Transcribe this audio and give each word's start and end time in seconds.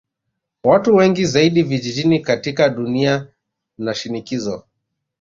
Watu 0.63 0.95
wengi 0.95 1.25
zaidi 1.25 1.63
vijijini 1.63 2.19
katika 2.19 2.69
dunia 2.69 3.27
na 3.77 3.93
shinikizo 3.93 4.63